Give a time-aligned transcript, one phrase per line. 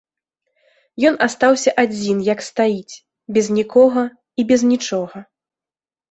[1.09, 2.95] Ён астаўся адзін як стаіць,
[3.37, 4.03] без нікога
[4.41, 5.17] і без нічога.